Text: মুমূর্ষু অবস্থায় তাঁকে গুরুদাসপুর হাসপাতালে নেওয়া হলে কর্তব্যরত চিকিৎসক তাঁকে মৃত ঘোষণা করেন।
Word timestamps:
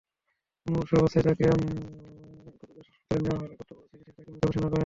মুমূর্ষু 0.65 0.93
অবস্থায় 0.97 1.23
তাঁকে 1.27 1.43
গুরুদাসপুর 1.47 2.75
হাসপাতালে 2.79 3.19
নেওয়া 3.23 3.39
হলে 3.41 3.53
কর্তব্যরত 3.59 3.87
চিকিৎসক 3.91 4.15
তাঁকে 4.17 4.31
মৃত 4.31 4.43
ঘোষণা 4.43 4.61
করেন। 4.63 4.79